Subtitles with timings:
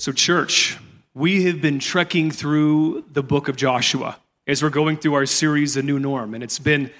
[0.00, 0.78] So, church,
[1.12, 5.74] we have been trekking through the book of Joshua as we're going through our series,
[5.74, 6.34] The New Norm.
[6.34, 6.92] And it's been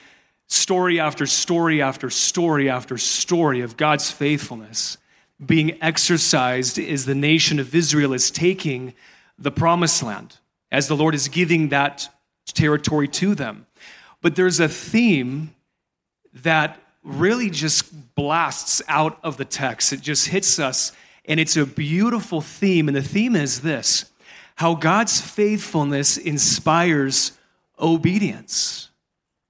[0.49, 4.99] story after story after story after story of God's faithfulness
[5.47, 8.95] being exercised as the nation of Israel is taking
[9.39, 10.39] the promised land,
[10.73, 12.13] as the Lord is giving that
[12.47, 13.69] territory to them.
[14.23, 15.55] But there's a theme
[16.35, 19.93] that really just blasts out of the text.
[19.93, 20.91] It just hits us,
[21.29, 22.89] and it's a beautiful theme.
[22.89, 24.11] And the theme is this
[24.57, 27.33] how God's faithfulness inspires
[27.79, 28.91] obedience.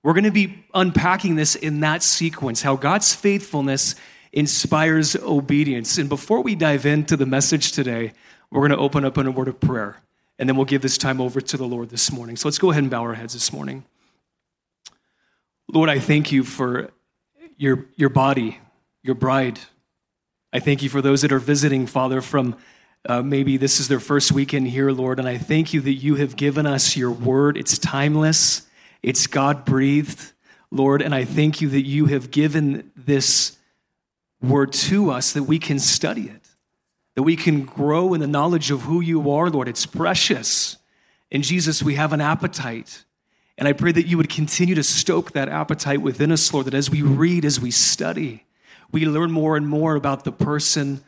[0.02, 3.94] We're going to be unpacking this in that sequence how God's faithfulness
[4.32, 5.96] inspires obedience.
[5.96, 8.12] And before we dive into the message today,
[8.50, 10.02] we're going to open up in a word of prayer,
[10.38, 12.36] and then we'll give this time over to the Lord this morning.
[12.36, 13.84] So let's go ahead and bow our heads this morning.
[15.72, 16.90] Lord, I thank you for
[17.56, 18.58] your, your body,
[19.02, 19.58] your bride.
[20.50, 22.56] I thank you for those that are visiting, Father, from
[23.06, 25.18] uh, maybe this is their first weekend here, Lord.
[25.18, 27.58] And I thank you that you have given us your word.
[27.58, 28.66] It's timeless,
[29.02, 30.32] it's God breathed,
[30.70, 31.02] Lord.
[31.02, 33.58] And I thank you that you have given this
[34.40, 36.48] word to us that we can study it,
[37.14, 39.68] that we can grow in the knowledge of who you are, Lord.
[39.68, 40.78] It's precious.
[41.30, 43.04] In Jesus, we have an appetite.
[43.58, 46.74] And I pray that you would continue to stoke that appetite within us, Lord, that
[46.74, 48.44] as we read, as we study,
[48.90, 51.02] we learn more and more about the person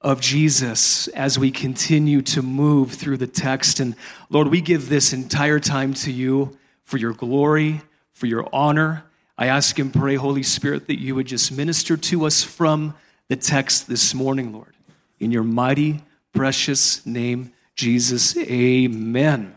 [0.00, 3.80] of Jesus as we continue to move through the text.
[3.80, 3.94] And
[4.28, 9.04] Lord, we give this entire time to you for your glory, for your honor.
[9.38, 12.94] I ask and pray, Holy Spirit, that you would just minister to us from
[13.28, 14.74] the text this morning, Lord.
[15.18, 16.02] In your mighty,
[16.34, 19.56] precious name, Jesus, amen.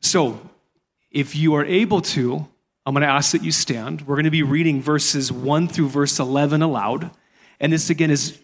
[0.00, 0.40] So,
[1.10, 2.48] if you are able to,
[2.86, 4.02] I'm going to ask that you stand.
[4.02, 7.10] We're going to be reading verses 1 through verse 11 aloud.
[7.58, 8.40] And this again is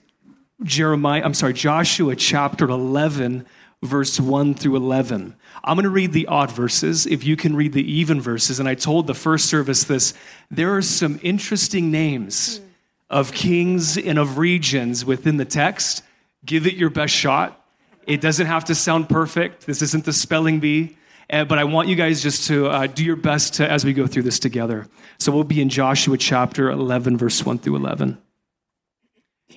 [0.65, 3.47] Jeremiah, I'm sorry, Joshua chapter 11,
[3.85, 5.37] verse 1 through 11.
[5.63, 8.59] I'm going to read the odd verses if you can read the even verses.
[8.59, 10.13] And I told the first service this
[10.51, 12.61] there are some interesting names
[13.09, 16.03] of kings and of regions within the text.
[16.45, 17.65] Give it your best shot.
[18.09, 19.67] It doesn't have to sound perfect.
[19.67, 20.97] This isn't the spelling bee.
[21.31, 23.93] Uh, but I want you guys just to uh, do your best to, as we
[23.93, 24.87] go through this together.
[25.19, 28.19] So we'll be in Joshua chapter 11, verse 1 through 11.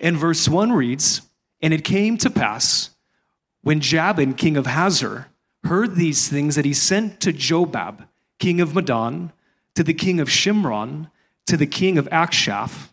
[0.02, 1.22] And verse 1 reads
[1.62, 2.92] And it came to pass
[3.62, 5.28] when Jabin, king of Hazor,
[5.64, 8.08] heard these things that he sent to Jobab,
[8.40, 9.32] king of Madon,
[9.74, 11.10] to the king of Shimron,
[11.48, 12.90] to the king of Achshaph,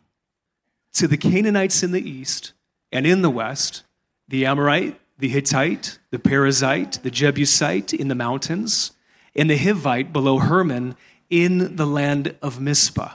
[0.95, 2.53] to the Canaanites in the east
[2.91, 3.85] and in the west,
[4.29, 8.93] the Amorite, the Hittite, the Perizzite, the Jebusite in the mountains,
[9.35, 10.97] and the Hivite below Hermon
[11.31, 13.15] in the land of Mizpah.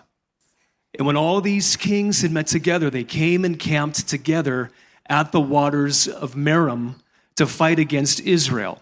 [0.98, 4.72] And when all these kings had met together, they came and camped together
[5.08, 6.96] at the waters of Merom
[7.36, 8.82] to fight against Israel.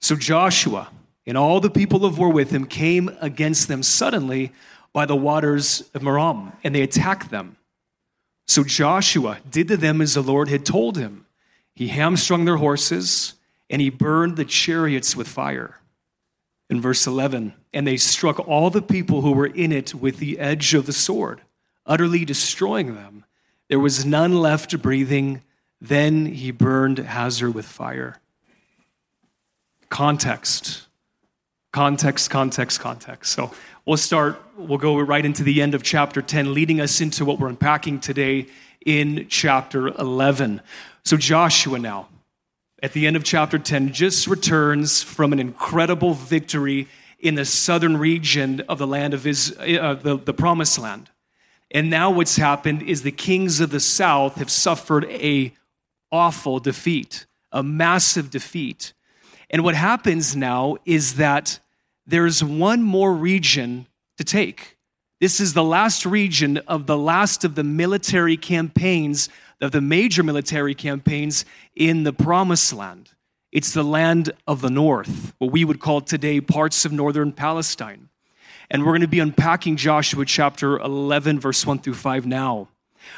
[0.00, 0.90] So Joshua
[1.26, 4.52] and all the people of war with him came against them suddenly
[4.92, 7.56] by the waters of Merom, and they attacked them.
[8.46, 11.26] So Joshua did to them as the Lord had told him.
[11.78, 13.34] He hamstrung their horses
[13.70, 15.78] and he burned the chariots with fire.
[16.68, 20.40] In verse 11, and they struck all the people who were in it with the
[20.40, 21.40] edge of the sword,
[21.86, 23.24] utterly destroying them.
[23.68, 25.42] There was none left breathing.
[25.80, 28.18] Then he burned Hazor with fire.
[29.88, 30.88] Context.
[31.72, 33.32] Context, context, context.
[33.32, 33.52] So
[33.86, 37.38] we'll start, we'll go right into the end of chapter 10, leading us into what
[37.38, 38.48] we're unpacking today
[38.84, 40.60] in chapter 11.
[41.08, 42.10] So, Joshua now,
[42.82, 46.86] at the end of chapter 10, just returns from an incredible victory
[47.18, 51.08] in the southern region of the land of his, uh, the, the promised land.
[51.70, 55.54] And now what's happened is the kings of the south have suffered a
[56.12, 58.92] awful defeat, a massive defeat.
[59.48, 61.58] And what happens now is that
[62.06, 63.86] there's one more region
[64.18, 64.76] to take.
[65.22, 69.30] This is the last region of the last of the military campaigns
[69.60, 71.44] of the major military campaigns
[71.74, 73.10] in the promised land.
[73.50, 78.08] It's the land of the north, what we would call today parts of northern Palestine.
[78.70, 82.68] And we're going to be unpacking Joshua chapter 11, verse 1 through 5 now.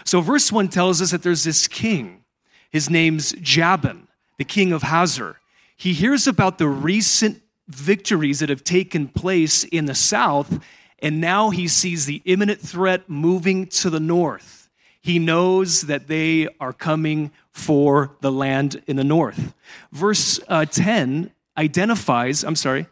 [0.05, 2.25] So, verse 1 tells us that there's this king.
[2.71, 4.07] His name's Jabin,
[4.39, 5.41] the king of Hazor.
[5.77, 10.63] He hears about the recent victories that have taken place in the south,
[11.01, 14.60] and now he sees the imminent threat moving to the north.
[15.03, 19.55] He knows that they are coming for the land in the north.
[19.93, 22.87] Verse uh, 10 identifies, I'm sorry,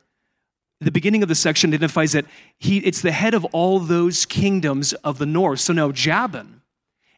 [0.80, 2.24] the beginning of the section identifies that
[2.56, 5.60] he, it's the head of all those kingdoms of the north.
[5.60, 6.62] So now Jabin,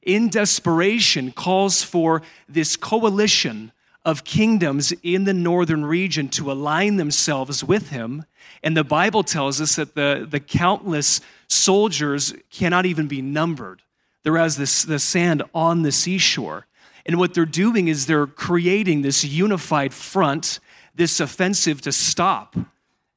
[0.02, 3.72] in desperation, calls for this coalition
[4.02, 8.24] of kingdoms in the northern region to align themselves with him.
[8.62, 13.82] And the Bible tells us that the, the countless soldiers cannot even be numbered.
[14.22, 16.66] They're as this, the sand on the seashore.
[17.06, 20.60] And what they're doing is they're creating this unified front,
[20.94, 22.56] this offensive to stop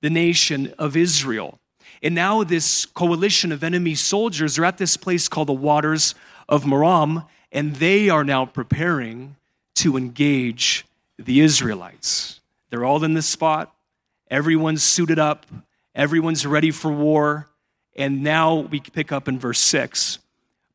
[0.02, 1.60] the nation of Israel.
[2.02, 6.16] And now this coalition of enemy soldiers are at this place called the Waters
[6.50, 9.36] of Merom, and they are now preparing
[9.76, 10.86] to engage
[11.18, 12.42] the Israelites.
[12.70, 13.74] They're all in this spot.
[14.30, 15.46] Everyone's suited up.
[15.96, 17.50] Everyone's ready for war.
[17.96, 20.20] And now we pick up in verse 6.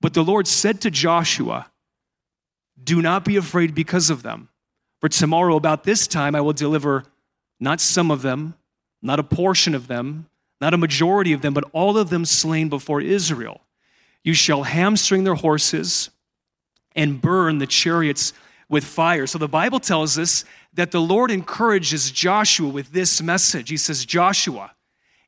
[0.00, 1.70] But the Lord said to Joshua,
[2.82, 4.48] Do not be afraid because of them.
[5.00, 7.04] For tomorrow, about this time, I will deliver
[7.60, 8.54] not some of them,
[9.02, 10.26] not a portion of them,
[10.60, 13.60] not a majority of them, but all of them slain before Israel.
[14.24, 16.10] You shall hamstring their horses
[16.96, 18.32] and burn the chariots
[18.68, 19.26] with fire.
[19.26, 20.44] So the Bible tells us
[20.74, 23.70] that the Lord encourages Joshua with this message.
[23.70, 24.74] He says, Joshua,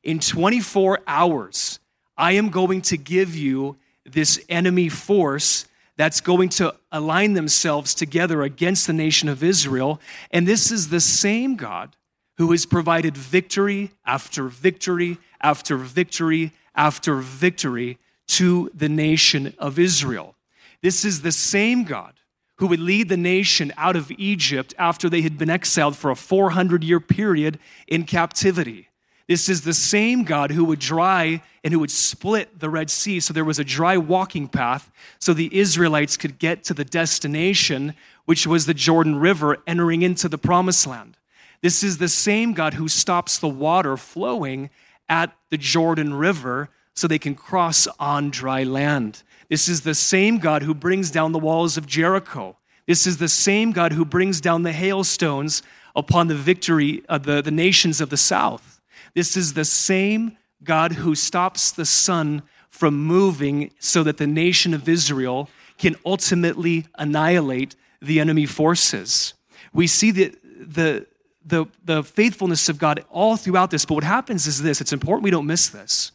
[0.03, 1.79] in 24 hours,
[2.17, 5.65] I am going to give you this enemy force
[5.97, 10.01] that's going to align themselves together against the nation of Israel.
[10.31, 11.95] And this is the same God
[12.37, 20.35] who has provided victory after victory after victory after victory to the nation of Israel.
[20.81, 22.13] This is the same God
[22.57, 26.15] who would lead the nation out of Egypt after they had been exiled for a
[26.15, 28.87] 400 year period in captivity.
[29.31, 33.21] This is the same God who would dry and who would split the Red Sea
[33.21, 37.93] so there was a dry walking path so the Israelites could get to the destination,
[38.25, 41.15] which was the Jordan River, entering into the promised land.
[41.61, 44.69] This is the same God who stops the water flowing
[45.07, 49.23] at the Jordan River so they can cross on dry land.
[49.47, 52.57] This is the same God who brings down the walls of Jericho.
[52.85, 55.63] This is the same God who brings down the hailstones
[55.95, 58.70] upon the victory of the, the nations of the south.
[59.13, 64.73] This is the same God who stops the sun from moving so that the nation
[64.73, 69.33] of Israel can ultimately annihilate the enemy forces.
[69.73, 71.07] We see the, the,
[71.45, 75.23] the, the faithfulness of God all throughout this, but what happens is this it's important
[75.23, 76.11] we don't miss this.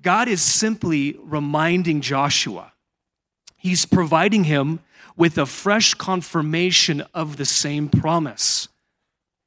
[0.00, 2.72] God is simply reminding Joshua,
[3.56, 4.80] He's providing him
[5.16, 8.68] with a fresh confirmation of the same promise.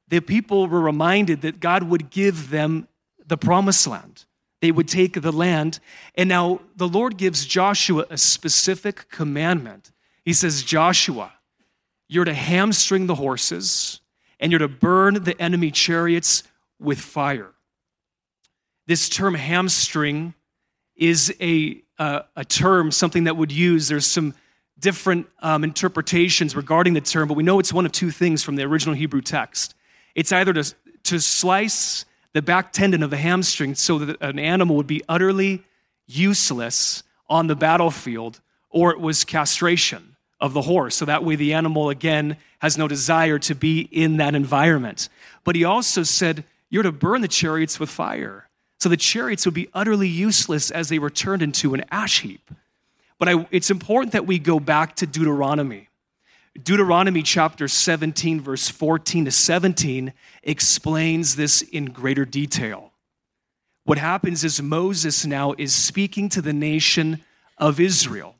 [0.08, 2.88] The people were reminded that God would give them
[3.26, 4.24] the promised land.
[4.60, 5.80] They would take the land.
[6.14, 9.92] And now the Lord gives Joshua a specific commandment.
[10.24, 11.32] He says, Joshua,
[12.08, 14.00] you're to hamstring the horses
[14.38, 16.42] and you're to burn the enemy chariots
[16.78, 17.52] with fire.
[18.86, 20.34] This term hamstring
[20.94, 23.88] is a, uh, a term, something that would use.
[23.88, 24.34] There's some
[24.78, 28.56] different um, interpretations regarding the term, but we know it's one of two things from
[28.56, 29.74] the original Hebrew text.
[30.16, 30.74] It's either to,
[31.04, 35.62] to slice the back tendon of the hamstring so that an animal would be utterly
[36.06, 38.40] useless on the battlefield,
[38.70, 40.96] or it was castration of the horse.
[40.96, 45.08] So that way the animal, again, has no desire to be in that environment.
[45.44, 48.48] But he also said, You're to burn the chariots with fire.
[48.78, 52.50] So the chariots would be utterly useless as they were turned into an ash heap.
[53.18, 55.88] But I, it's important that we go back to Deuteronomy.
[56.62, 62.92] Deuteronomy chapter 17, verse 14 to 17, explains this in greater detail.
[63.84, 67.24] What happens is Moses now is speaking to the nation
[67.58, 68.36] of Israel.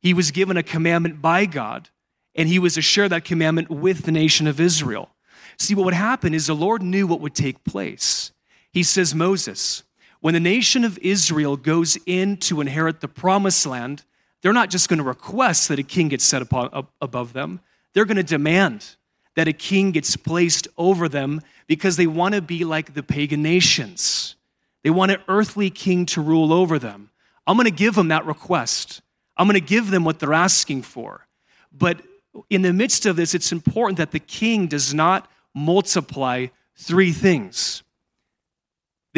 [0.00, 1.90] He was given a commandment by God,
[2.34, 5.10] and he was to share that commandment with the nation of Israel.
[5.58, 8.32] See, what would happen is the Lord knew what would take place.
[8.72, 9.82] He says, Moses,
[10.20, 14.04] when the nation of Israel goes in to inherit the promised land,
[14.42, 17.60] they're not just going to request that a king gets set upon, up above them,
[17.92, 18.96] they're going to demand
[19.34, 23.42] that a king gets placed over them because they want to be like the pagan
[23.42, 24.36] nations.
[24.82, 27.10] They want an earthly king to rule over them.
[27.46, 29.00] I'm going to give them that request.
[29.36, 31.26] I'm going to give them what they're asking for.
[31.72, 32.02] But
[32.50, 37.82] in the midst of this, it's important that the king does not multiply three things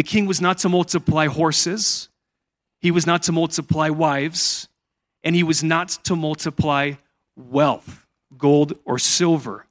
[0.00, 2.08] the king was not to multiply horses,
[2.78, 4.66] he was not to multiply wives,
[5.22, 6.92] and he was not to multiply
[7.36, 9.66] wealth, gold or silver.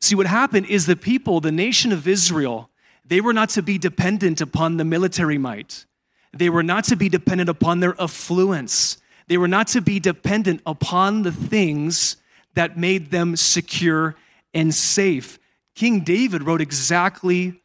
[0.00, 2.70] See, what happened is the people, the nation of Israel,
[3.04, 5.84] they were not to be dependent upon the military might.
[6.32, 8.98] They were not to be dependent upon their affluence.
[9.26, 12.16] They were not to be dependent upon the things
[12.54, 14.16] that made them secure
[14.54, 15.38] and safe.
[15.74, 17.60] King David wrote exactly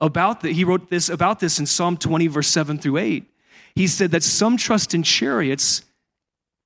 [0.00, 0.52] about that.
[0.52, 3.24] He wrote this about this in Psalm 20, verse 7 through 8.
[3.74, 5.82] He said that some trust in chariots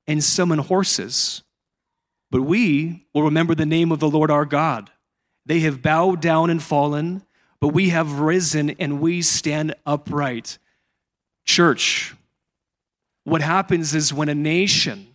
[0.07, 1.43] and summon horses,
[2.31, 4.91] but we will remember the name of the Lord our God.
[5.45, 7.23] They have bowed down and fallen,
[7.61, 10.59] but we have risen and we stand upright.
[11.45, 12.15] Church,
[13.25, 15.09] what happens is when a nation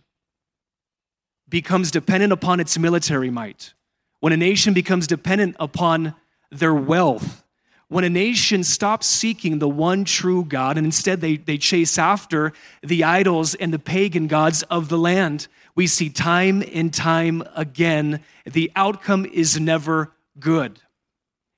[1.48, 3.74] becomes dependent upon its military might,
[4.20, 6.14] when a nation becomes dependent upon
[6.50, 7.44] their wealth,
[7.88, 12.52] when a nation stops seeking the one true God and instead they, they chase after
[12.82, 18.20] the idols and the pagan gods of the land, we see time and time again
[18.44, 20.80] the outcome is never good.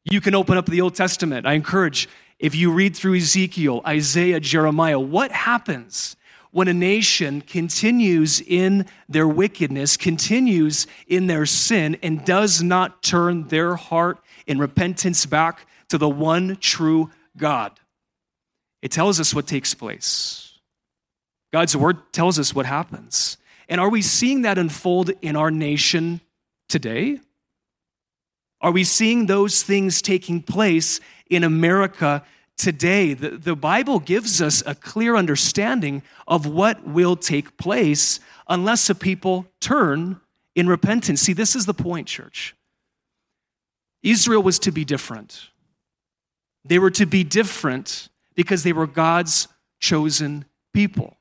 [0.04, 1.46] You can open up the Old Testament.
[1.46, 2.08] I encourage,
[2.38, 6.16] if you read through Ezekiel, Isaiah, Jeremiah, what happens
[6.52, 13.48] when a nation continues in their wickedness, continues in their sin, and does not turn
[13.48, 17.78] their heart in repentance back to the one true God?
[18.82, 20.58] It tells us what takes place.
[21.52, 23.36] God's word tells us what happens.
[23.68, 26.20] And are we seeing that unfold in our nation
[26.68, 27.20] today?
[28.60, 32.24] Are we seeing those things taking place in America
[32.56, 33.14] today?
[33.14, 38.94] The, the Bible gives us a clear understanding of what will take place unless a
[38.94, 40.20] people turn
[40.54, 41.22] in repentance.
[41.22, 42.54] See, this is the point, church.
[44.02, 45.49] Israel was to be different.
[46.64, 49.48] They were to be different because they were God's
[49.80, 51.16] chosen people.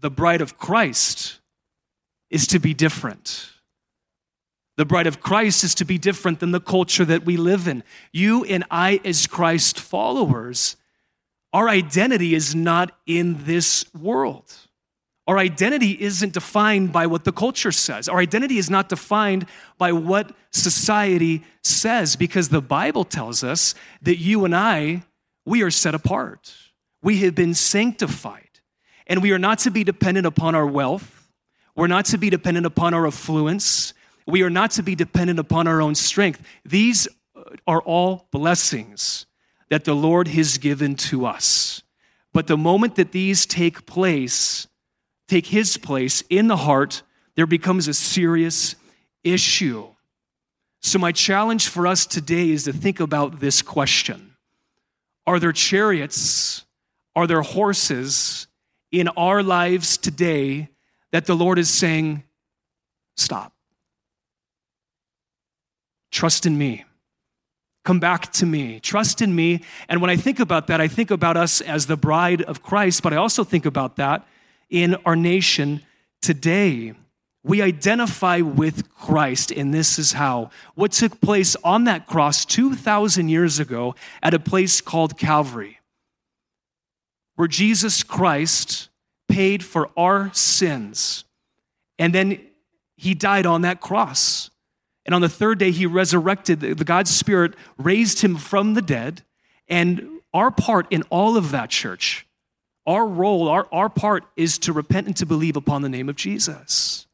[0.00, 1.40] The bride of Christ
[2.30, 3.50] is to be different.
[4.76, 7.84] The bride of Christ is to be different than the culture that we live in.
[8.12, 10.76] You and I, as Christ followers,
[11.52, 14.52] our identity is not in this world.
[15.26, 18.08] Our identity isn't defined by what the culture says.
[18.08, 19.46] Our identity is not defined
[19.78, 25.02] by what society says because the Bible tells us that you and I,
[25.46, 26.54] we are set apart.
[27.02, 28.42] We have been sanctified.
[29.06, 31.30] And we are not to be dependent upon our wealth.
[31.74, 33.94] We're not to be dependent upon our affluence.
[34.26, 36.42] We are not to be dependent upon our own strength.
[36.64, 37.08] These
[37.66, 39.26] are all blessings
[39.70, 41.82] that the Lord has given to us.
[42.32, 44.66] But the moment that these take place,
[45.28, 47.02] take His place in the heart,
[47.36, 48.76] there becomes a serious
[49.22, 49.88] issue.
[50.80, 54.36] So, my challenge for us today is to think about this question
[55.26, 56.64] Are there chariots,
[57.16, 58.46] are there horses
[58.92, 60.68] in our lives today
[61.10, 62.22] that the Lord is saying,
[63.16, 63.52] Stop?
[66.10, 66.84] Trust in me.
[67.84, 68.80] Come back to me.
[68.80, 69.62] Trust in me.
[69.88, 73.02] And when I think about that, I think about us as the bride of Christ,
[73.02, 74.26] but I also think about that
[74.74, 75.80] in our nation
[76.20, 76.94] today.
[77.44, 80.50] We identify with Christ, and this is how.
[80.74, 85.78] What took place on that cross 2,000 years ago at a place called Calvary,
[87.36, 88.88] where Jesus Christ
[89.28, 91.24] paid for our sins,
[91.96, 92.40] and then
[92.96, 94.50] he died on that cross.
[95.06, 96.60] And on the third day, he resurrected.
[96.60, 99.22] The God's Spirit raised him from the dead.
[99.68, 102.23] And our part in all of that, church,
[102.86, 106.16] our role, our, our part is to repent and to believe upon the name of
[106.16, 107.06] Jesus.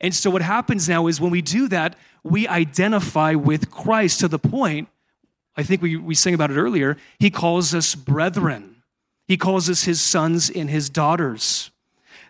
[0.00, 4.28] And so what happens now is when we do that, we identify with Christ to
[4.28, 4.88] the point,
[5.56, 8.82] I think we, we sang about it earlier, he calls us brethren.
[9.26, 11.70] He calls us his sons and his daughters.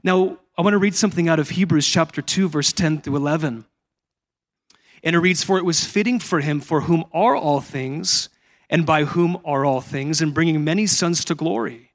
[0.03, 3.67] Now, I want to read something out of Hebrews chapter 2, verse 10 through 11.
[5.03, 8.29] And it reads, For it was fitting for him, for whom are all things,
[8.71, 11.86] and by whom are all things, and bringing many sons to glory,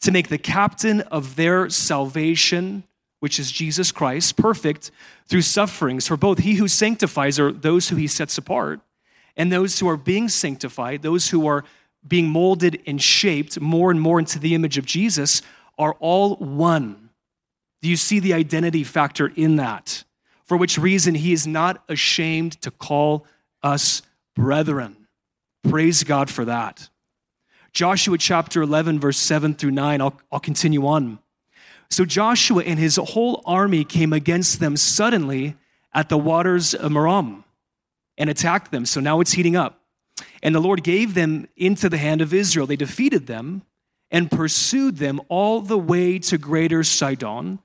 [0.00, 2.84] to make the captain of their salvation,
[3.20, 4.90] which is Jesus Christ, perfect
[5.26, 6.06] through sufferings.
[6.06, 8.80] For both he who sanctifies are those who he sets apart,
[9.36, 11.64] and those who are being sanctified, those who are
[12.06, 15.42] being molded and shaped more and more into the image of Jesus,
[15.78, 17.10] are all one.
[17.82, 20.04] Do you see the identity factor in that?
[20.50, 23.24] for which reason he is not ashamed to call
[23.62, 24.02] us
[24.34, 25.06] brethren.
[25.62, 26.88] Praise God for that.
[27.72, 31.18] Joshua chapter 11, verse 7 through 9, I'll, I'll continue on.
[31.88, 35.56] So Joshua and his whole army came against them suddenly
[35.92, 37.44] at the waters of Merom
[38.16, 38.86] and attacked them.
[38.86, 39.80] So now it's heating up.
[40.42, 42.66] And the Lord gave them into the hand of Israel.
[42.66, 43.62] They defeated them
[44.10, 47.60] and pursued them all the way to greater Sidon,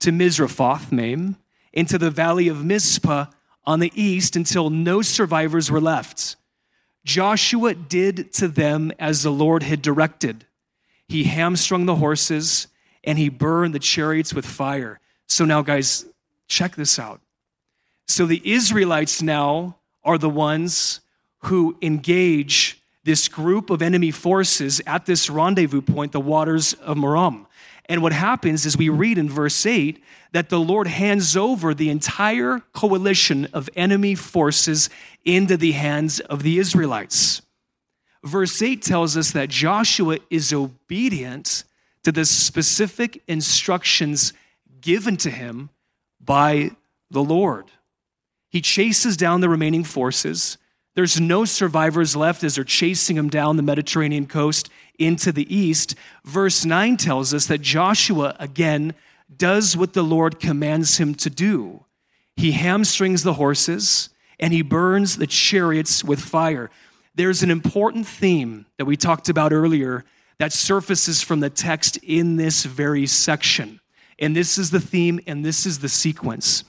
[0.00, 1.36] to Misrephoth Maim,
[1.72, 3.26] into the valley of Mizpah
[3.64, 6.36] on the east until no survivors were left.
[7.04, 10.46] Joshua did to them as the Lord had directed.
[11.08, 12.66] He hamstrung the horses
[13.02, 15.00] and he burned the chariots with fire.
[15.26, 16.04] So now, guys,
[16.48, 17.20] check this out.
[18.06, 21.00] So the Israelites now are the ones
[21.44, 27.46] who engage this group of enemy forces at this rendezvous point, the waters of Merom.
[27.90, 31.90] And what happens is we read in verse 8 that the Lord hands over the
[31.90, 34.88] entire coalition of enemy forces
[35.24, 37.42] into the hands of the Israelites.
[38.22, 41.64] Verse 8 tells us that Joshua is obedient
[42.04, 44.34] to the specific instructions
[44.80, 45.70] given to him
[46.20, 46.70] by
[47.10, 47.72] the Lord.
[48.50, 50.58] He chases down the remaining forces.
[50.94, 54.70] There's no survivors left as they're chasing him down the Mediterranean coast
[55.00, 55.94] into the east.
[56.24, 58.94] Verse 9 tells us that Joshua, again,
[59.34, 61.84] does what the Lord commands him to do.
[62.36, 66.70] He hamstrings the horses and he burns the chariots with fire.
[67.14, 70.04] There's an important theme that we talked about earlier
[70.38, 73.80] that surfaces from the text in this very section.
[74.18, 76.64] And this is the theme and this is the sequence.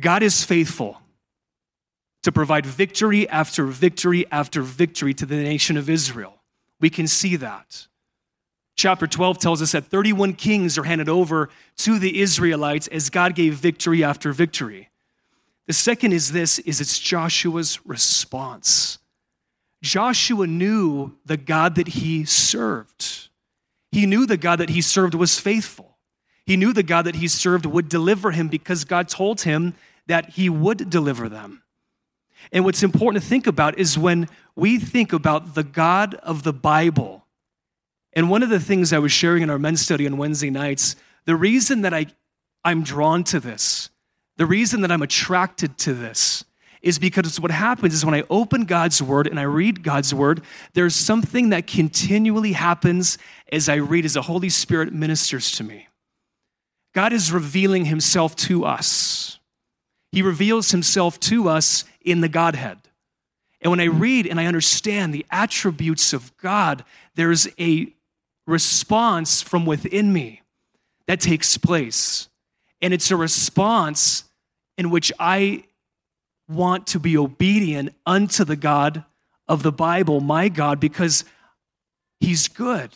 [0.00, 1.00] God is faithful
[2.24, 6.42] to provide victory after victory after victory to the nation of Israel.
[6.80, 7.86] We can see that.
[8.76, 13.34] Chapter 12 tells us that 31 kings are handed over to the Israelites as God
[13.34, 14.88] gave victory after victory.
[15.66, 18.98] The second is this is it's Joshua's response.
[19.82, 23.28] Joshua knew the God that he served.
[23.92, 25.98] He knew the God that he served was faithful.
[26.46, 29.74] He knew the God that he served would deliver him because God told him
[30.06, 31.63] that he would deliver them.
[32.52, 36.52] And what's important to think about is when we think about the God of the
[36.52, 37.24] Bible.
[38.12, 40.96] And one of the things I was sharing in our men's study on Wednesday nights,
[41.24, 42.06] the reason that I,
[42.64, 43.90] I'm drawn to this,
[44.36, 46.44] the reason that I'm attracted to this,
[46.84, 50.42] is because what happens is when I open God's word and I read God's word,
[50.74, 53.16] there's something that continually happens
[53.50, 55.88] as I read, as the Holy Spirit ministers to me.
[56.94, 59.40] God is revealing himself to us.
[60.14, 62.78] He reveals himself to us in the Godhead.
[63.60, 63.98] And when I hmm.
[63.98, 66.84] read and I understand the attributes of God,
[67.16, 67.92] there's a
[68.46, 70.42] response from within me
[71.08, 72.28] that takes place.
[72.80, 74.22] And it's a response
[74.78, 75.64] in which I
[76.48, 79.04] want to be obedient unto the God
[79.48, 81.24] of the Bible, my God, because
[82.20, 82.90] He's good.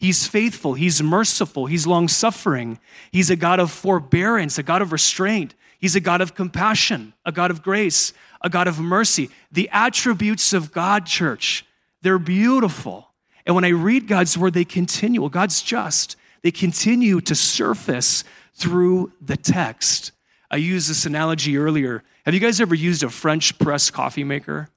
[0.00, 0.74] He's faithful.
[0.74, 1.66] He's merciful.
[1.66, 2.80] He's long suffering.
[3.12, 5.54] He's a God of forbearance, a God of restraint.
[5.78, 8.12] He's a God of compassion, a God of grace,
[8.42, 9.30] a God of mercy.
[9.50, 11.64] The attributes of God, church,
[12.02, 13.08] they're beautiful.
[13.46, 15.26] And when I read God's word, they continue.
[15.28, 16.16] God's just.
[16.42, 20.12] They continue to surface through the text.
[20.50, 22.02] I used this analogy earlier.
[22.24, 24.68] Have you guys ever used a French press coffee maker?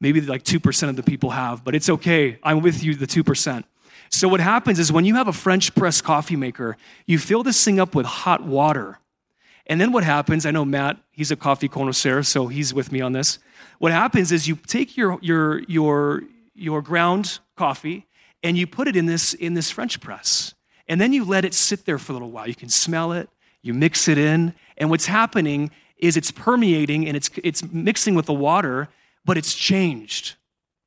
[0.00, 2.38] Maybe like 2% of the people have, but it's okay.
[2.42, 3.64] I'm with you, the 2%.
[4.10, 7.62] So, what happens is when you have a French press coffee maker, you fill this
[7.64, 8.98] thing up with hot water.
[9.66, 13.00] And then what happens, I know Matt, he's a coffee connoisseur, so he's with me
[13.00, 13.38] on this.
[13.78, 16.22] What happens is you take your, your, your,
[16.54, 18.06] your ground coffee
[18.42, 20.54] and you put it in this, in this French press.
[20.88, 22.46] And then you let it sit there for a little while.
[22.46, 23.28] You can smell it,
[23.60, 28.26] you mix it in, and what's happening is it's permeating and it's, it's mixing with
[28.26, 28.88] the water,
[29.24, 30.36] but it's changed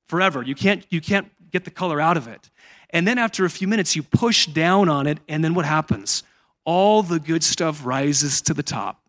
[0.08, 0.42] forever.
[0.42, 2.50] You can't, you can't get the color out of it.
[2.92, 6.24] And then after a few minutes, you push down on it, and then what happens?
[6.70, 9.02] All the good stuff rises to the top.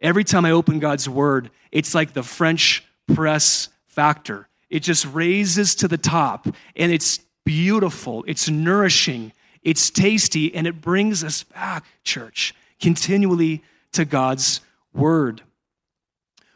[0.00, 4.48] Every time I open God's word, it's like the French press factor.
[4.68, 10.80] It just raises to the top, and it's beautiful, it's nourishing, it's tasty, and it
[10.80, 14.60] brings us back, church, continually to God's
[14.92, 15.42] word.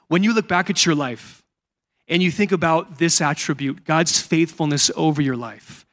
[0.09, 1.45] When you look back at your life
[2.09, 5.87] and you think about this attribute, God's faithfulness over your life,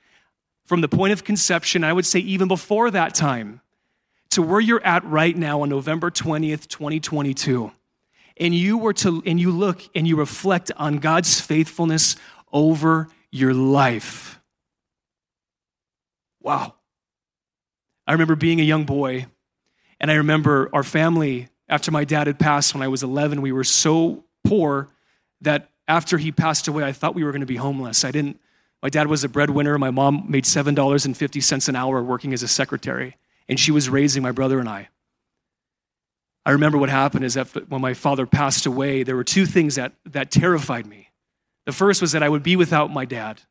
[0.65, 3.61] from the point of conception, I would say even before that time,
[4.31, 7.71] to where you're at right now on November 20th, 2022,
[8.37, 12.15] and you were to and you look and you reflect on God's faithfulness
[12.51, 14.39] over your life.
[16.41, 16.75] Wow.
[18.07, 19.27] I remember being a young boy,
[19.99, 23.51] and I remember our family, after my dad had passed when I was 11, we
[23.51, 24.89] were so poor
[25.41, 28.03] that after he passed away, I thought we were going to be homeless.
[28.03, 28.39] I didn't,
[28.81, 29.77] my dad was a breadwinner.
[29.77, 33.15] My mom made $7.50 an hour working as a secretary
[33.51, 34.87] and she was raising my brother and I.
[36.45, 39.75] I remember what happened is that when my father passed away, there were two things
[39.75, 41.09] that, that terrified me.
[41.65, 43.41] The first was that I would be without my dad.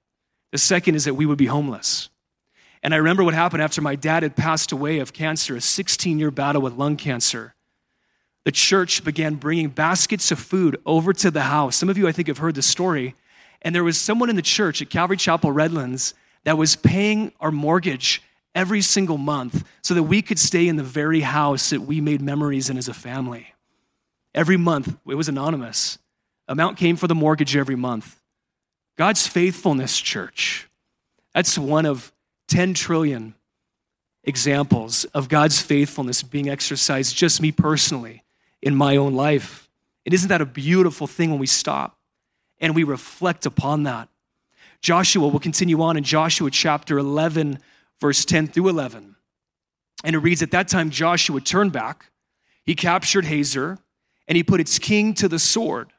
[0.53, 2.09] The second is that we would be homeless.
[2.83, 6.19] And I remember what happened after my dad had passed away of cancer, a 16
[6.19, 7.55] year battle with lung cancer.
[8.47, 11.77] The church began bringing baskets of food over to the house.
[11.77, 13.17] Some of you, I think, have heard the story.
[13.61, 17.51] And there was someone in the church at Calvary Chapel Redlands that was paying our
[17.51, 18.23] mortgage
[18.55, 22.21] every single month so that we could stay in the very house that we made
[22.21, 23.55] memories in as a family.
[24.35, 25.99] Every month, it was anonymous.
[26.49, 28.21] Amount came for the mortgage every month.
[28.97, 30.69] God's faithfulness, church,
[31.35, 32.13] that's one of
[32.49, 33.35] 10 trillion
[34.25, 38.25] examples of God's faithfulness being exercised, just me personally,
[38.61, 39.69] in my own life.
[40.05, 41.99] And isn't that a beautiful thing when we stop
[42.59, 44.09] and we reflect upon that?
[44.83, 47.59] Joshua will continue on in Joshua chapter 11,
[48.01, 49.17] verse 10 through 11.
[50.03, 52.11] And it reads At that time, Joshua turned back,
[52.65, 53.79] he captured Hazor,
[54.27, 55.93] and he put its king to the sword.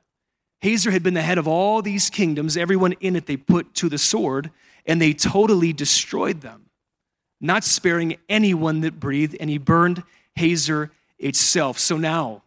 [0.61, 3.89] Hazor had been the head of all these kingdoms, everyone in it they put to
[3.89, 4.51] the sword,
[4.85, 6.69] and they totally destroyed them,
[7.39, 10.03] not sparing anyone that breathed, and he burned
[10.35, 11.77] Hazor itself.
[11.79, 12.43] So now,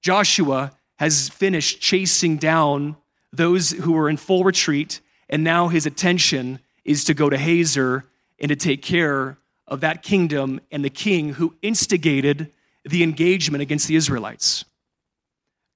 [0.00, 2.96] Joshua has finished chasing down
[3.32, 8.04] those who were in full retreat, and now his attention is to go to Hazor
[8.42, 12.52] and to take care of that kingdom and the king who instigated
[12.84, 14.64] the engagement against the Israelites.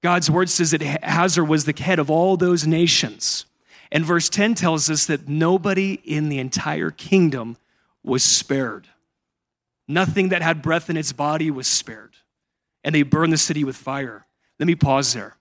[0.03, 3.45] God's word says that Hazor was the head of all those nations.
[3.91, 7.57] And verse 10 tells us that nobody in the entire kingdom
[8.03, 8.87] was spared.
[9.87, 12.15] Nothing that had breath in its body was spared.
[12.83, 14.27] And they burned the city with fire.
[14.59, 15.37] Let me pause there.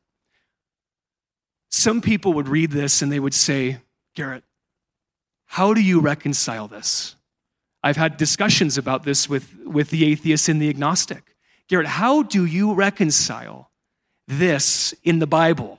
[1.71, 3.81] Some people would read this and they would say,
[4.15, 4.45] Garrett,
[5.47, 7.15] how do you reconcile this?
[7.87, 11.37] I've had discussions about this with, with the atheist and the agnostic.
[11.68, 13.70] Garrett, how do you reconcile
[14.27, 15.79] this in the Bible?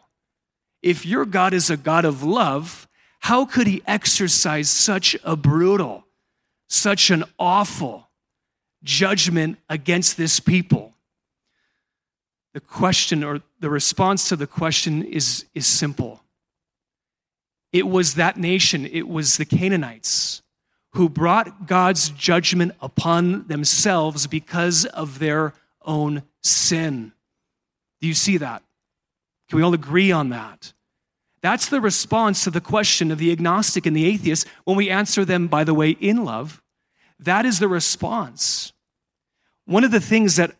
[0.82, 2.88] If your God is a God of love,
[3.20, 6.06] how could he exercise such a brutal,
[6.70, 8.08] such an awful
[8.86, 10.94] judgment against this people?
[12.54, 16.24] The question or the response to the question is, is simple.
[17.74, 20.42] It was that nation, it was the Canaanites
[20.98, 25.54] who brought God's judgment upon themselves because of their
[25.86, 27.14] own sin.
[28.02, 28.64] Do you see that?
[29.48, 30.74] Can we all agree on that?
[31.42, 35.24] That's the response to the question of the agnostic and the atheist when we answer
[35.24, 36.64] them, by the way, in love.
[37.20, 38.74] That is the response.
[39.66, 40.56] One of the things that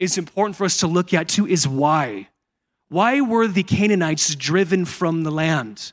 [0.00, 2.28] is important for us to look at too is why.
[2.88, 5.92] Why were the Canaanites driven from the land?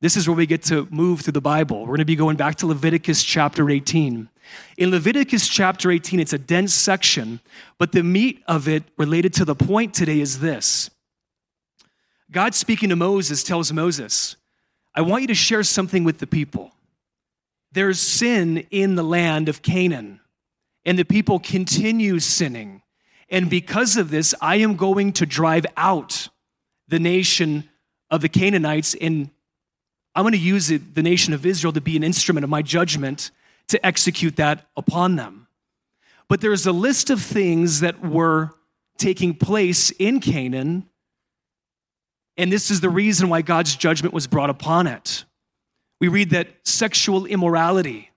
[0.00, 1.80] This is where we get to move through the Bible.
[1.80, 4.28] We're going to be going back to Leviticus chapter 18.
[4.76, 7.40] In Leviticus chapter 18, it's a dense section,
[7.78, 10.90] but the meat of it related to the point today is this
[12.30, 14.36] God speaking to Moses tells Moses,
[14.94, 16.72] I want you to share something with the people.
[17.72, 20.20] There's sin in the land of Canaan,
[20.84, 22.82] and the people continue sinning.
[23.30, 26.28] And because of this, I am going to drive out
[26.86, 27.68] the nation
[28.10, 29.30] of the Canaanites, and
[30.16, 32.62] I'm going to use it, the nation of Israel to be an instrument of my
[32.62, 33.30] judgment
[33.68, 35.46] to execute that upon them.
[36.28, 38.50] But there's a list of things that were
[38.98, 40.88] taking place in Canaan
[42.36, 45.24] and this is the reason why God's judgment was brought upon it.
[46.00, 48.10] We read that sexual immorality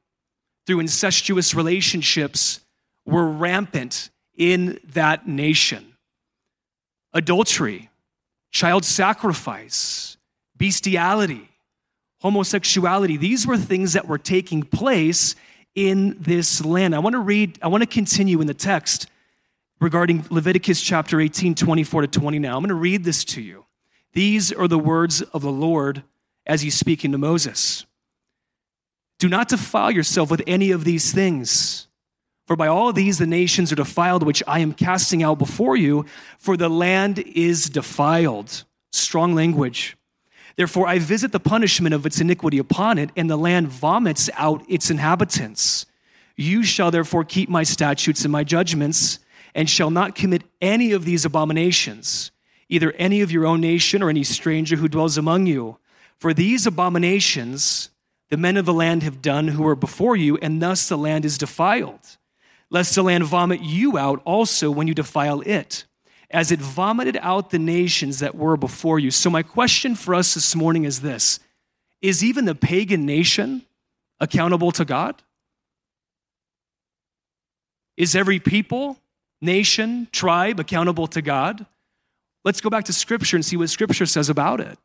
[0.67, 2.59] through incestuous relationships
[3.05, 5.95] were rampant in that nation.
[7.13, 7.89] Adultery,
[8.51, 10.17] child sacrifice,
[10.57, 11.48] bestiality,
[12.21, 15.35] homosexuality, these were things that were taking place
[15.75, 16.95] in this land.
[16.95, 19.07] I want to read, I want to continue in the text
[19.79, 22.57] regarding Leviticus chapter 18, 24 to 20 now.
[22.57, 23.65] I'm going to read this to you.
[24.13, 26.03] These are the words of the Lord
[26.45, 27.85] as he's speaking to Moses.
[29.19, 31.87] Do not defile yourself with any of these things.
[32.47, 36.05] For by all these the nations are defiled, which I am casting out before you,
[36.39, 38.63] for the land is defiled.
[38.91, 39.95] Strong language.
[40.55, 44.63] Therefore, I visit the punishment of its iniquity upon it, and the land vomits out
[44.67, 45.85] its inhabitants.
[46.35, 49.19] You shall therefore keep my statutes and my judgments,
[49.55, 52.31] and shall not commit any of these abominations
[52.69, 55.77] either any of your own nation or any stranger who dwells among you.
[56.17, 57.89] For these abominations
[58.29, 61.25] the men of the land have done who were before you, and thus the land
[61.25, 62.17] is defiled.
[62.69, 65.85] Lest the land vomit you out also when you defile it,
[66.31, 69.11] as it vomited out the nations that were before you.
[69.11, 71.39] So, my question for us this morning is this
[72.01, 73.63] Is even the pagan nation
[74.19, 75.21] accountable to God?
[77.97, 78.97] Is every people,
[79.41, 81.65] nation, tribe accountable to God?
[82.45, 84.77] Let's go back to Scripture and see what Scripture says about it.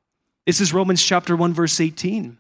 [0.46, 2.38] This is Romans chapter 1, verse 18.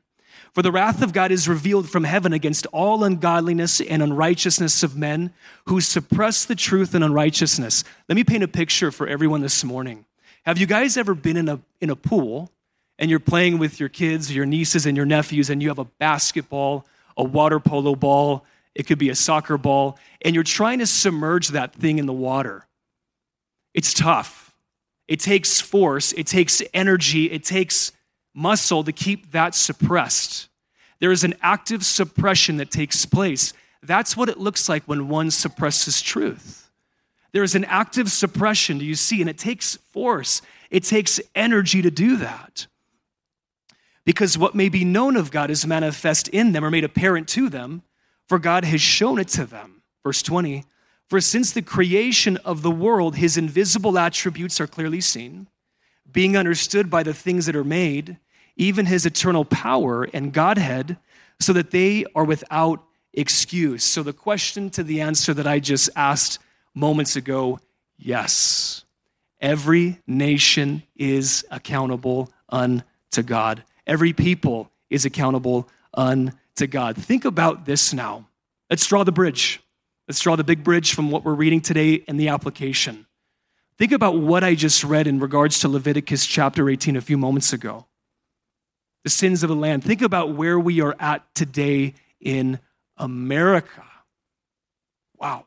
[0.52, 4.96] For the wrath of God is revealed from heaven against all ungodliness and unrighteousness of
[4.96, 5.32] men
[5.66, 7.84] who suppress the truth and unrighteousness.
[8.08, 10.04] Let me paint a picture for everyone this morning.
[10.44, 12.50] Have you guys ever been in a, in a pool
[12.98, 15.84] and you're playing with your kids, your nieces, and your nephews, and you have a
[15.84, 20.86] basketball, a water polo ball, it could be a soccer ball, and you're trying to
[20.86, 22.66] submerge that thing in the water?
[23.72, 24.44] It's tough
[25.06, 27.92] it takes force, it takes energy, it takes
[28.34, 30.48] muscle to keep that suppressed.
[31.00, 33.52] There is an active suppression that takes place.
[33.82, 36.70] That's what it looks like when one suppresses truth.
[37.32, 39.20] There is an active suppression, do you see?
[39.20, 42.66] And it takes force, it takes energy to do that.
[44.04, 47.48] Because what may be known of God is manifest in them or made apparent to
[47.48, 47.82] them,
[48.28, 49.82] for God has shown it to them.
[50.04, 50.64] Verse 20
[51.08, 55.48] For since the creation of the world, his invisible attributes are clearly seen,
[56.10, 58.18] being understood by the things that are made,
[58.56, 60.98] even his eternal power and Godhead,
[61.40, 63.84] so that they are without excuse.
[63.84, 66.38] So, the question to the answer that I just asked
[66.74, 67.58] moments ago
[67.96, 68.84] yes.
[69.40, 73.64] Every nation is accountable unto God.
[73.86, 76.96] Every people is accountable unto God.
[76.96, 78.26] Think about this now.
[78.70, 79.60] Let's draw the bridge.
[80.08, 83.06] Let's draw the big bridge from what we're reading today and the application.
[83.76, 87.52] Think about what I just read in regards to Leviticus chapter 18 a few moments
[87.52, 87.86] ago.
[89.04, 89.84] The sins of the land.
[89.84, 92.58] Think about where we are at today in
[92.96, 93.84] America.
[95.18, 95.44] Wow.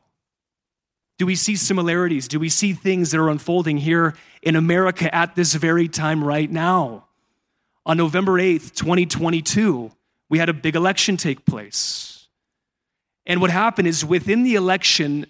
[1.18, 2.28] Do we see similarities?
[2.28, 6.50] Do we see things that are unfolding here in America at this very time right
[6.50, 7.06] now?
[7.84, 9.90] On November 8th, 2022,
[10.28, 12.28] we had a big election take place.
[13.26, 15.26] And what happened is within the election,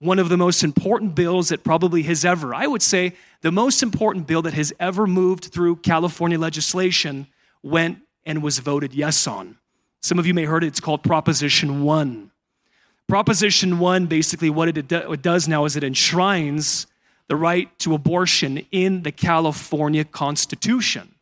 [0.00, 3.82] one of the most important bills that probably has ever, I would say, the most
[3.82, 7.28] important bill that has ever moved through California legislation
[7.62, 9.58] went and was voted yes on.
[10.00, 12.30] Some of you may have heard it, it's called Proposition 1.
[13.08, 16.86] Proposition 1, basically, what it, it does now is it enshrines
[17.28, 21.14] the right to abortion in the California Constitution.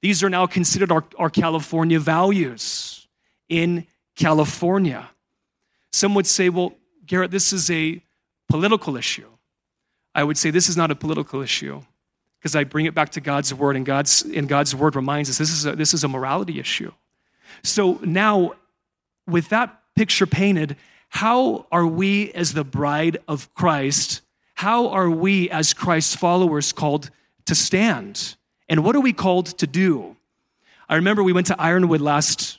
[0.00, 3.06] These are now considered our, our California values
[3.48, 5.10] in California.
[5.92, 6.74] Some would say, well,
[7.06, 8.02] Garrett, this is a
[8.48, 9.28] political issue.
[10.14, 11.82] I would say this is not a political issue
[12.42, 15.38] because I bring it back to God's word, and God's, and God's word reminds us
[15.38, 16.90] this is, a, this is a morality issue.
[17.62, 18.54] So now,
[19.28, 20.76] with that picture painted,
[21.10, 24.22] how are we as the bride of Christ,
[24.54, 27.10] how are we as Christ's followers called
[27.46, 28.34] to stand?
[28.68, 30.16] And what are we called to do?
[30.88, 32.58] I remember we went to Ironwood last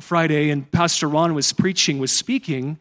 [0.00, 2.78] Friday and Pastor Ron was preaching, was speaking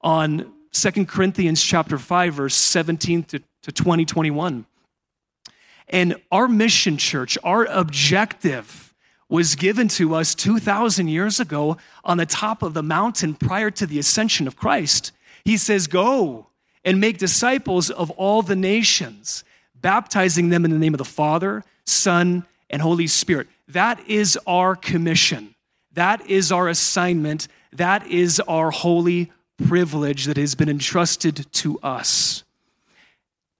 [0.00, 4.64] on Second Corinthians chapter 5, verse 17 to, to 20, 21.
[5.90, 8.94] And our mission, church, our objective
[9.28, 13.86] was given to us 2,000 years ago on the top of the mountain prior to
[13.86, 15.12] the ascension of Christ.
[15.44, 16.46] He says, Go
[16.84, 21.64] and make disciples of all the nations, baptizing them in the name of the Father,
[21.84, 23.48] Son, and Holy Spirit.
[23.68, 25.54] That is our commission.
[25.92, 27.48] That is our assignment.
[27.72, 29.30] That is our holy
[29.66, 32.44] privilege that has been entrusted to us.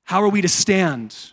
[0.05, 1.33] How are we to stand?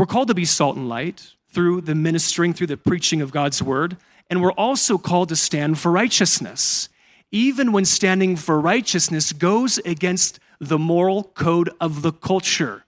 [0.00, 3.62] We're called to be salt and light through the ministering, through the preaching of God's
[3.62, 3.98] word,
[4.30, 6.88] and we're also called to stand for righteousness.
[7.30, 12.86] Even when standing for righteousness goes against the moral code of the culture.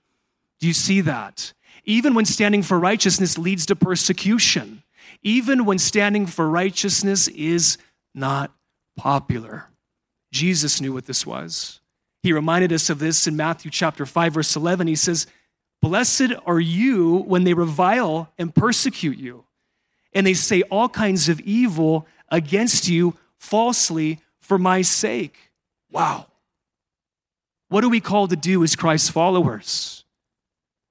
[0.59, 1.53] Do you see that?
[1.85, 4.83] Even when standing for righteousness leads to persecution,
[5.23, 7.77] even when standing for righteousness is
[8.15, 8.55] not
[8.97, 9.67] popular.
[10.33, 11.81] Jesus knew what this was.
[12.23, 14.87] He reminded us of this in Matthew chapter 5 verse 11.
[14.87, 15.27] He says,
[15.83, 19.45] "Blessed are you when they revile and persecute you,
[20.15, 25.51] and they say all kinds of evil against you falsely for my sake."
[25.91, 26.29] Wow.
[27.69, 30.05] What are we called to do as Christ's followers?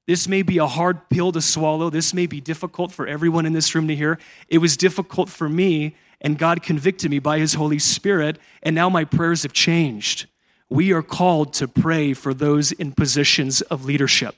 [0.07, 1.89] This may be a hard pill to swallow.
[1.89, 4.19] This may be difficult for everyone in this room to hear.
[4.49, 8.89] It was difficult for me, and God convicted me by His Holy Spirit, and now
[8.89, 10.27] my prayers have changed.
[10.69, 14.35] We are called to pray for those in positions of leadership.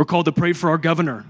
[0.00, 1.26] We're called to pray for our governor.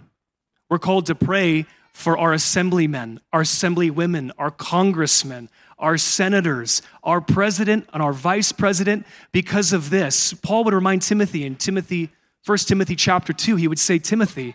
[0.69, 7.89] We're called to pray for our assemblymen, our assemblywomen, our congressmen, our senators, our president,
[7.93, 9.09] and our vice president.
[9.33, 12.11] Because of this, Paul would remind Timothy in Timothy
[12.47, 14.55] 1 Timothy chapter 2, he would say, Timothy,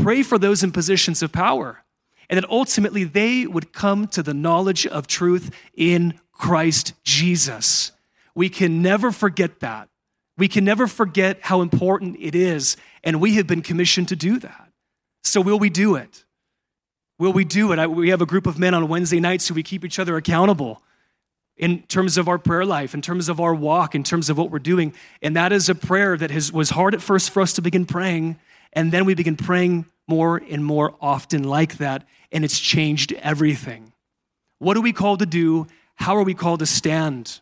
[0.00, 1.82] pray for those in positions of power,
[2.30, 7.90] and that ultimately they would come to the knowledge of truth in Christ Jesus.
[8.36, 9.88] We can never forget that.
[10.38, 14.38] We can never forget how important it is, and we have been commissioned to do
[14.38, 14.70] that.
[15.24, 16.24] So, will we do it?
[17.18, 17.90] Will we do it?
[17.90, 20.80] we have a group of men on Wednesday nights who we keep each other accountable
[21.56, 24.50] in terms of our prayer life, in terms of our walk, in terms of what
[24.50, 24.94] we're doing.
[25.20, 27.84] And that is a prayer that has, was hard at first for us to begin
[27.84, 28.38] praying.
[28.72, 32.06] And then we begin praying more and more often like that.
[32.30, 33.92] And it's changed everything.
[34.60, 35.66] What are we called to do?
[35.96, 37.40] How are we called to stand?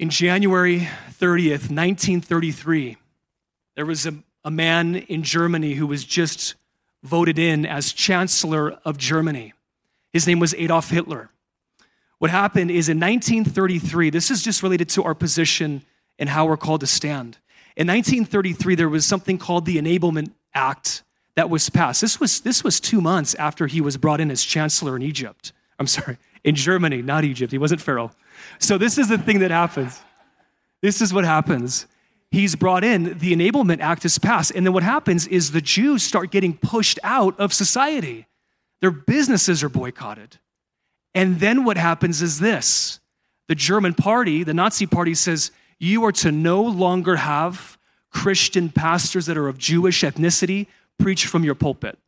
[0.00, 0.88] In January
[1.20, 2.96] 30th, 1933,
[3.76, 6.54] there was a, a man in Germany who was just
[7.02, 9.52] voted in as Chancellor of Germany.
[10.10, 11.28] His name was Adolf Hitler.
[12.16, 15.82] What happened is in 1933, this is just related to our position
[16.18, 17.36] and how we're called to stand.
[17.76, 21.02] In 1933, there was something called the Enablement Act
[21.34, 22.00] that was passed.
[22.00, 25.52] This was, this was two months after he was brought in as chancellor in Egypt.
[25.78, 27.52] I'm sorry, in Germany, not Egypt.
[27.52, 28.12] He wasn't Pharaoh.
[28.58, 30.00] So, this is the thing that happens.
[30.82, 31.86] This is what happens.
[32.30, 34.52] He's brought in, the Enablement Act is passed.
[34.54, 38.26] And then what happens is the Jews start getting pushed out of society.
[38.80, 40.38] Their businesses are boycotted.
[41.14, 43.00] And then what happens is this
[43.48, 45.50] the German party, the Nazi party, says,
[45.80, 47.78] You are to no longer have
[48.10, 51.98] Christian pastors that are of Jewish ethnicity preach from your pulpit.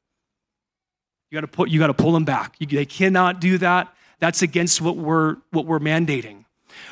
[1.31, 2.55] You got to put you got to pull them back.
[2.61, 3.93] You, they cannot do that.
[4.23, 6.45] That's against what we're what we're mandating.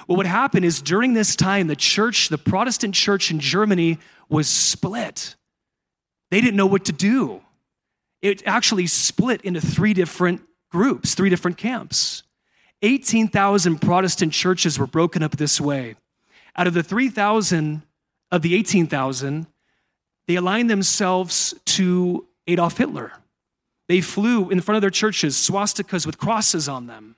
[0.09, 4.49] What would happen is during this time, the church, the Protestant church in Germany, was
[4.49, 5.37] split.
[6.33, 7.43] They didn't know what to do.
[8.21, 12.25] It actually split into three different groups, three different camps.
[12.83, 15.95] 18,000 Protestant churches were broken up this way.
[16.57, 17.83] Out of the 3,000
[18.33, 19.47] of the 18,000,
[20.27, 23.13] they aligned themselves to Adolf Hitler.
[23.87, 27.15] They flew in front of their churches swastikas with crosses on them.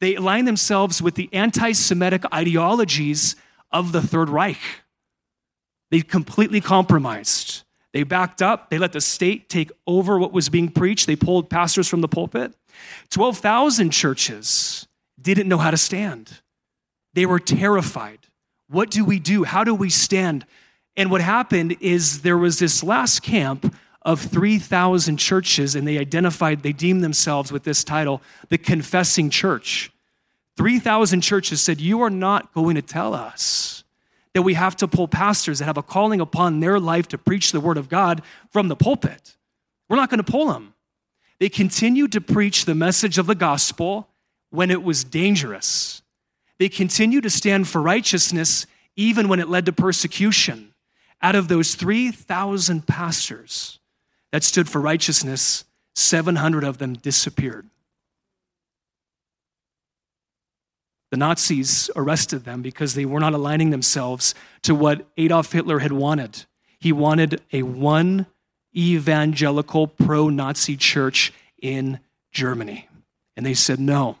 [0.00, 3.36] They aligned themselves with the anti Semitic ideologies
[3.70, 4.60] of the Third Reich.
[5.90, 7.62] They completely compromised.
[7.92, 8.68] They backed up.
[8.68, 11.06] They let the state take over what was being preached.
[11.06, 12.54] They pulled pastors from the pulpit.
[13.10, 14.86] 12,000 churches
[15.20, 16.42] didn't know how to stand.
[17.14, 18.18] They were terrified.
[18.68, 19.44] What do we do?
[19.44, 20.44] How do we stand?
[20.96, 23.74] And what happened is there was this last camp
[24.06, 29.90] of 3,000 churches, and they identified, they deemed themselves with this title, the Confessing Church.
[30.56, 33.82] 3,000 churches said, You are not going to tell us
[34.32, 37.50] that we have to pull pastors that have a calling upon their life to preach
[37.50, 39.36] the word of God from the pulpit.
[39.88, 40.74] We're not going to pull them.
[41.40, 44.08] They continued to preach the message of the gospel
[44.50, 46.00] when it was dangerous.
[46.58, 50.74] They continued to stand for righteousness even when it led to persecution.
[51.20, 53.80] Out of those 3,000 pastors,
[54.32, 57.66] that stood for righteousness, 700 of them disappeared.
[61.10, 65.92] The Nazis arrested them because they were not aligning themselves to what Adolf Hitler had
[65.92, 66.44] wanted.
[66.78, 68.26] He wanted a one
[68.76, 72.00] evangelical pro Nazi church in
[72.32, 72.88] Germany.
[73.36, 74.18] And they said, no.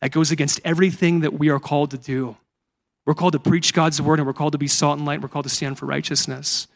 [0.00, 2.36] That goes against everything that we are called to do.
[3.06, 5.20] We're called to preach God's word and we're called to be salt and light.
[5.20, 6.68] We're called to stand for righteousness.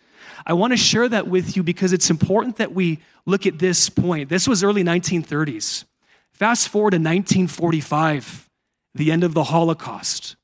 [0.44, 3.88] I want to share that with you because it's important that we look at this
[3.88, 4.28] point.
[4.28, 5.84] This was early 1930s.
[6.32, 8.50] Fast forward to 1945,
[8.94, 10.36] the end of the Holocaust.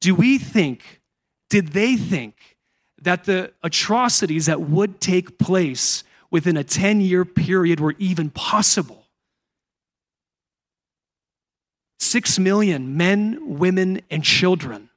[0.00, 1.00] Do we think,
[1.48, 2.58] did they think,
[3.00, 9.06] that the atrocities that would take place within a 10 year period were even possible?
[11.98, 14.90] Six million men, women, and children,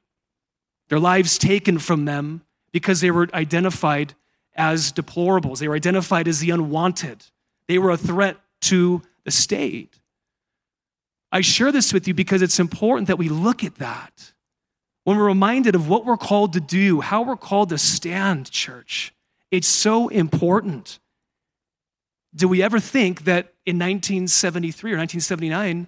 [0.88, 4.14] their lives taken from them because they were identified
[4.54, 5.58] as deplorables.
[5.58, 7.24] They were identified as the unwanted.
[7.68, 10.00] They were a threat to the state.
[11.30, 14.32] I share this with you because it's important that we look at that.
[15.04, 19.14] When we're reminded of what we're called to do, how we're called to stand, church,
[19.50, 20.98] it's so important.
[22.34, 25.86] Do we ever think that in 1973 or 1979,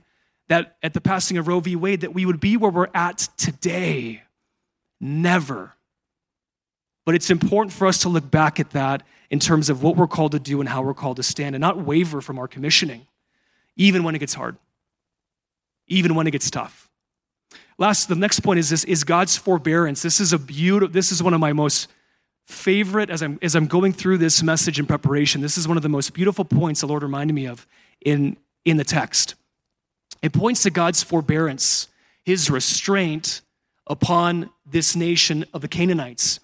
[0.49, 1.77] that at the passing of Roe v.
[1.77, 4.23] Wade, that we would be where we're at today?
[5.01, 5.75] Never.
[7.11, 10.07] But it's important for us to look back at that in terms of what we're
[10.07, 13.05] called to do and how we're called to stand and not waver from our commissioning,
[13.75, 14.57] even when it gets hard,
[15.89, 16.89] even when it gets tough.
[17.79, 20.03] Last, the next point is this is God's forbearance.
[20.03, 21.89] This is a beautiful, this is one of my most
[22.47, 25.41] favorite as I'm as I'm going through this message in preparation.
[25.41, 27.67] This is one of the most beautiful points the Lord reminded me of
[28.01, 29.35] in, in the text.
[30.23, 31.89] It points to God's forbearance,
[32.25, 33.41] his restraint
[33.89, 36.39] upon this nation of the Canaanites.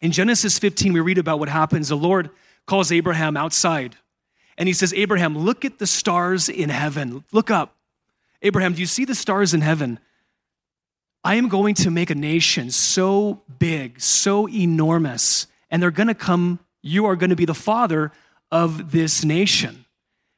[0.00, 1.88] In Genesis 15, we read about what happens.
[1.88, 2.30] The Lord
[2.66, 3.96] calls Abraham outside
[4.58, 7.24] and he says, Abraham, look at the stars in heaven.
[7.32, 7.76] Look up.
[8.42, 9.98] Abraham, do you see the stars in heaven?
[11.24, 16.14] I am going to make a nation so big, so enormous, and they're going to
[16.14, 18.12] come, you are going to be the father
[18.50, 19.84] of this nation.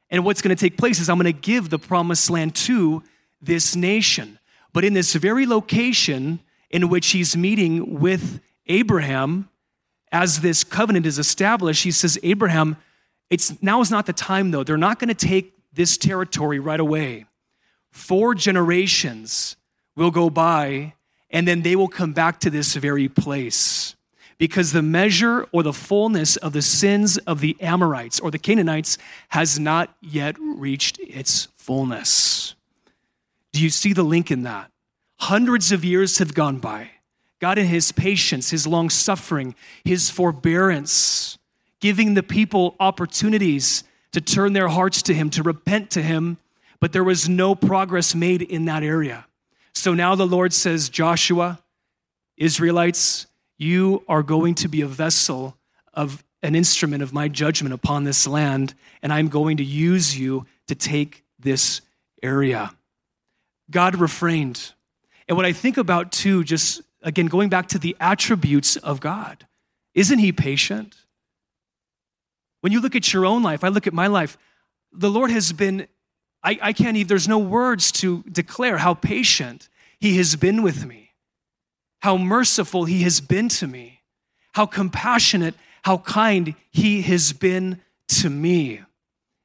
[0.09, 3.03] And what's going to take place is I'm going to give the promised land to
[3.41, 4.39] this nation.
[4.73, 6.39] But in this very location
[6.69, 9.48] in which he's meeting with Abraham,
[10.11, 12.77] as this covenant is established, he says, Abraham,
[13.29, 14.63] it's now is not the time though.
[14.63, 17.25] They're not going to take this territory right away.
[17.91, 19.55] Four generations
[19.95, 20.93] will go by,
[21.29, 23.95] and then they will come back to this very place.
[24.39, 28.97] because the measure or the fullness of the sins of the Amorites or the Canaanites
[29.29, 32.55] has not yet reached its fullness.
[33.51, 34.71] Do you see the link in that?
[35.19, 36.91] Hundreds of years have gone by.
[37.39, 41.37] God, in His patience, His long suffering, His forbearance,
[41.79, 46.37] giving the people opportunities to turn their hearts to Him, to repent to Him,
[46.79, 49.25] but there was no progress made in that area.
[49.73, 51.59] So now the Lord says, Joshua,
[52.37, 53.27] Israelites,
[53.57, 55.57] you are going to be a vessel
[55.93, 60.45] of an instrument of my judgment upon this land, and I'm going to use you
[60.67, 61.81] to take this
[62.23, 62.71] area.
[63.69, 64.73] God refrained.
[65.27, 69.45] And what I think about too, just again, going back to the attributes of God,
[69.93, 70.95] isn't He patient?
[72.61, 74.37] When you look at your own life, I look at my life,
[74.91, 75.87] the Lord has been,
[76.43, 79.69] I, I can't even, there's no words to declare how patient
[79.99, 81.09] He has been with me
[81.99, 84.01] how merciful he has been to me,
[84.53, 88.81] how compassionate, how kind he has been to me.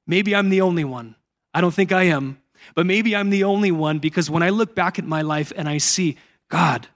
[0.06, 1.16] Maybe I'm the only one.
[1.52, 2.40] I don't think I am,
[2.74, 5.68] but maybe I'm the only one because when I look back at my life and
[5.68, 6.16] I see,
[6.48, 6.88] God,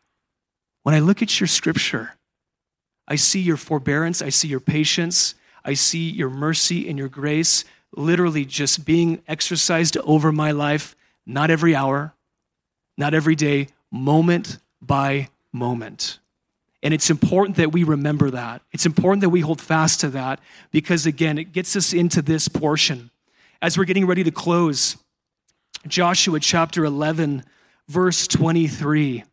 [0.89, 2.15] when I look at your scripture,
[3.07, 7.67] I see your forbearance, I see your patience, I see your mercy and your grace
[7.95, 12.15] literally just being exercised over my life, not every hour,
[12.97, 16.21] not every day, moment by moment.
[16.83, 18.63] And it's important that we remember that.
[18.73, 22.49] It's important that we hold fast to that because, again, it gets us into this
[22.49, 23.11] portion.
[23.61, 24.97] As we're getting ready to close,
[25.87, 27.45] Joshua chapter 11,
[27.89, 29.25] verse 23,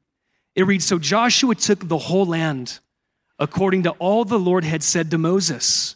[0.55, 2.79] it reads So Joshua took the whole land
[3.37, 5.95] according to all the Lord had said to Moses.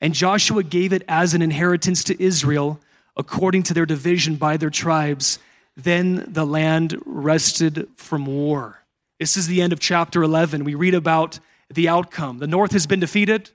[0.00, 2.80] And Joshua gave it as an inheritance to Israel
[3.16, 5.38] according to their division by their tribes.
[5.76, 8.82] Then the land rested from war.
[9.18, 10.64] This is the end of chapter 11.
[10.64, 11.38] We read about
[11.68, 12.38] the outcome.
[12.38, 13.50] The North has been defeated.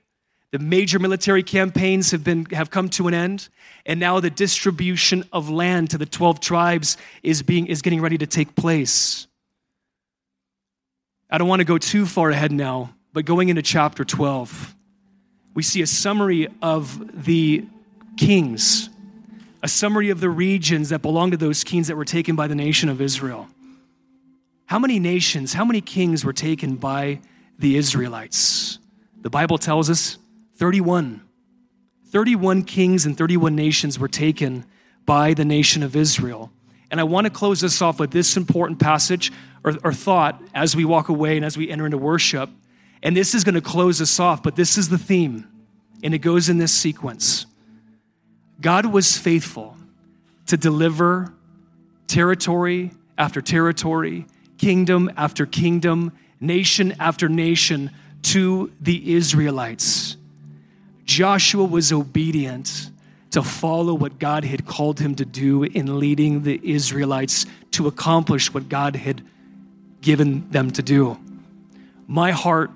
[0.52, 3.48] The major military campaigns have, been, have come to an end.
[3.84, 8.16] And now the distribution of land to the 12 tribes is, being, is getting ready
[8.18, 9.26] to take place.
[11.28, 14.76] I don't want to go too far ahead now, but going into chapter 12,
[15.54, 17.64] we see a summary of the
[18.16, 18.88] kings,
[19.62, 22.54] a summary of the regions that belonged to those kings that were taken by the
[22.54, 23.48] nation of Israel.
[24.66, 27.20] How many nations, how many kings were taken by
[27.58, 28.78] the Israelites?
[29.20, 30.18] The Bible tells us
[30.56, 31.22] 31.
[32.08, 34.64] 31 kings and 31 nations were taken
[35.04, 36.52] by the nation of Israel.
[36.90, 39.32] And I want to close this off with this important passage
[39.64, 42.48] or, or, thought as we walk away and as we enter into worship.
[43.02, 45.48] And this is going to close us off, but this is the theme,
[46.02, 47.46] and it goes in this sequence
[48.60, 49.76] God was faithful
[50.46, 51.34] to deliver
[52.06, 54.26] territory after territory
[54.58, 57.90] kingdom after kingdom, nation after nation
[58.22, 60.16] to the Israelites.
[61.04, 62.90] Joshua was obedient
[63.36, 68.54] to follow what God had called him to do in leading the Israelites to accomplish
[68.54, 69.22] what God had
[70.00, 71.18] given them to do.
[72.06, 72.70] My heart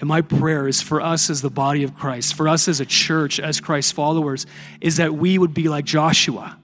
[0.00, 2.84] and my prayer is for us as the body of Christ, for us as a
[2.84, 4.44] church, as Christ's followers,
[4.82, 6.58] is that we would be like Joshua,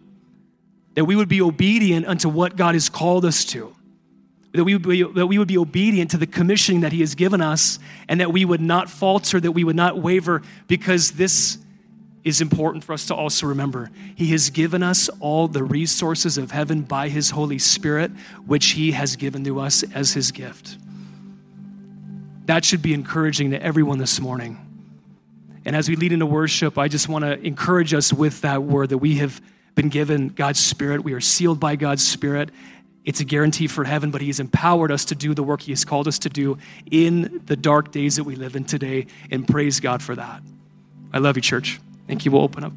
[0.94, 3.74] that we would be obedient unto what God has called us to
[4.52, 7.14] that we, would be, that we would be obedient to the commissioning that He has
[7.14, 7.78] given us,
[8.08, 11.58] and that we would not falter, that we would not waver, because this
[12.28, 13.90] is important for us to also remember.
[14.14, 18.10] He has given us all the resources of heaven by His Holy Spirit,
[18.46, 20.76] which He has given to us as His gift.
[22.46, 24.64] That should be encouraging to everyone this morning.
[25.64, 28.88] And as we lead into worship, I just want to encourage us with that word
[28.90, 29.40] that we have
[29.74, 31.04] been given God's Spirit.
[31.04, 32.50] We are sealed by God's Spirit.
[33.04, 35.72] It's a guarantee for heaven, but He has empowered us to do the work He
[35.72, 36.58] has called us to do
[36.90, 39.06] in the dark days that we live in today.
[39.30, 40.42] And praise God for that.
[41.12, 41.80] I love you, church.
[42.08, 42.32] Thank you.
[42.32, 42.72] We'll open up.